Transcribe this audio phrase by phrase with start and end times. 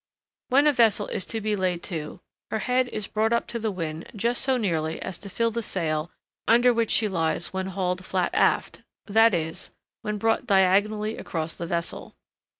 [0.49, 3.69] When a vessel is to be laid to, her head is brought up to the
[3.69, 6.09] wind just so nearly as to fill the sail
[6.47, 9.69] under which she lies when hauled flat aft, that is,
[10.01, 12.15] when brought diagonally across the vessel.